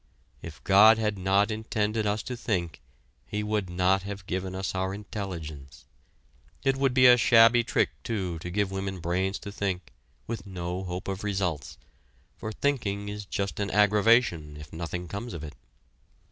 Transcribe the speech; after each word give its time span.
If 0.41 0.63
God 0.63 0.97
had 0.97 1.19
not 1.19 1.51
intended 1.51 2.07
us 2.07 2.23
to 2.23 2.35
think, 2.35 2.81
he 3.27 3.43
would 3.43 3.69
not 3.69 4.01
have 4.01 4.25
given 4.25 4.55
us 4.55 4.73
our 4.73 4.95
intelligence. 4.95 5.85
It 6.63 6.75
would 6.75 6.95
be 6.95 7.05
a 7.05 7.17
shabby 7.17 7.63
trick, 7.63 7.91
too, 8.03 8.39
to 8.39 8.49
give 8.49 8.71
women 8.71 8.99
brains 8.99 9.37
to 9.41 9.51
think, 9.51 9.93
with 10.25 10.47
no 10.47 10.83
hope 10.85 11.07
of 11.07 11.23
results, 11.23 11.77
for 12.35 12.51
thinking 12.51 13.09
is 13.09 13.25
just 13.27 13.59
an 13.59 13.69
aggravation 13.69 14.57
if 14.59 14.73
nothing 14.73 15.07
comes 15.07 15.35
of 15.35 15.43
it. 15.43 15.53